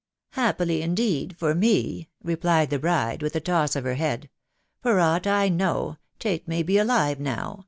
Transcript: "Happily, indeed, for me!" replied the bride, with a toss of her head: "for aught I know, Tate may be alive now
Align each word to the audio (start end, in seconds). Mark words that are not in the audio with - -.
"Happily, 0.31 0.81
indeed, 0.81 1.37
for 1.37 1.53
me!" 1.53 2.07
replied 2.23 2.71
the 2.71 2.79
bride, 2.79 3.21
with 3.21 3.35
a 3.35 3.39
toss 3.39 3.75
of 3.75 3.83
her 3.83 3.93
head: 3.93 4.31
"for 4.81 4.99
aught 4.99 5.27
I 5.27 5.47
know, 5.47 5.97
Tate 6.17 6.47
may 6.47 6.63
be 6.63 6.79
alive 6.79 7.19
now 7.19 7.59